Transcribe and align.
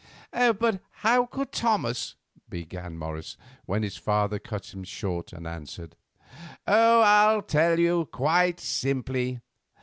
"But 0.31 0.81
how 1.05 1.27
could 1.27 1.51
Thomas——" 1.51 2.15
began 2.49 2.97
Morris, 2.97 3.37
when 3.65 3.83
his 3.83 3.97
father 3.97 4.39
cut 4.39 4.73
him 4.73 4.83
short 4.83 5.31
and 5.31 5.45
answered: 5.45 5.95
"Oh, 6.65 7.01
I'll 7.01 7.43
tell 7.43 7.77
you, 7.77 8.05
quite 8.11 8.59
simply. 8.59 9.41